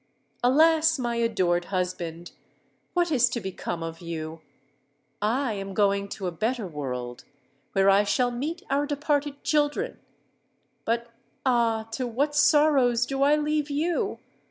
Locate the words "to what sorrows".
11.91-13.05